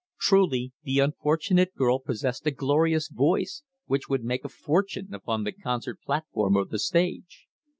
[0.19, 5.51] Truly, the unfortunate girl possessed a glorious voice, which would make a fortune upon the
[5.51, 7.45] concert platform or the stage.